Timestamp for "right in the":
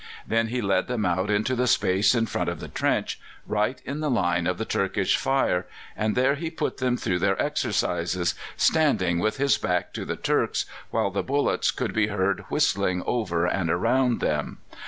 3.45-4.09